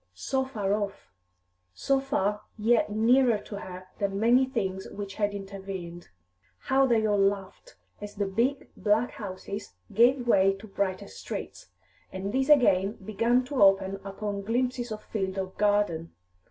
so 0.15 0.43
far 0.43 0.73
off; 0.73 1.11
so 1.75 1.99
far, 1.99 2.41
yet 2.57 2.89
nearer 2.91 3.37
to 3.37 3.59
her 3.59 3.87
than 3.99 4.19
many 4.19 4.47
things 4.47 4.87
which 4.89 5.13
had 5.13 5.31
intervened. 5.31 6.09
How 6.57 6.87
they 6.87 7.05
all 7.05 7.19
laughed, 7.19 7.75
as 8.01 8.15
the 8.15 8.25
big, 8.25 8.67
black 8.75 9.11
houses 9.11 9.73
gave 9.93 10.27
way 10.27 10.55
to 10.55 10.65
brighter 10.65 11.07
streets, 11.07 11.67
and 12.11 12.33
these 12.33 12.49
again 12.49 12.93
began 12.93 13.43
to 13.43 13.61
open 13.61 13.99
upon 14.03 14.41
glimpses 14.41 14.91
of 14.91 15.03
field 15.03 15.37
or 15.37 15.49
garden! 15.59 16.11